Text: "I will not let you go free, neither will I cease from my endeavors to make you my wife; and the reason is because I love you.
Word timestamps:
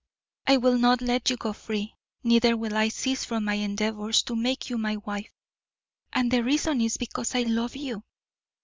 "I 0.47 0.57
will 0.57 0.79
not 0.79 1.03
let 1.03 1.29
you 1.29 1.37
go 1.37 1.53
free, 1.53 1.93
neither 2.23 2.57
will 2.57 2.75
I 2.75 2.87
cease 2.89 3.23
from 3.23 3.45
my 3.45 3.53
endeavors 3.53 4.23
to 4.23 4.35
make 4.35 4.67
you 4.67 4.79
my 4.79 4.97
wife; 4.97 5.31
and 6.11 6.31
the 6.31 6.43
reason 6.43 6.81
is 6.81 6.97
because 6.97 7.35
I 7.35 7.43
love 7.43 7.75
you. 7.75 8.03